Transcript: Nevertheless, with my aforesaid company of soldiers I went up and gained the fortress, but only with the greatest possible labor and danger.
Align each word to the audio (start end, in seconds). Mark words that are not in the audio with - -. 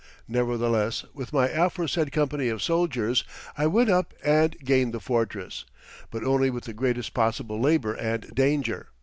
Nevertheless, 0.27 1.05
with 1.13 1.31
my 1.31 1.49
aforesaid 1.49 2.11
company 2.11 2.49
of 2.49 2.63
soldiers 2.63 3.23
I 3.55 3.67
went 3.67 3.91
up 3.91 4.15
and 4.25 4.57
gained 4.61 4.95
the 4.95 4.99
fortress, 4.99 5.63
but 6.09 6.23
only 6.23 6.49
with 6.49 6.63
the 6.63 6.73
greatest 6.73 7.13
possible 7.13 7.59
labor 7.61 7.93
and 7.93 8.25
danger. 8.33 8.87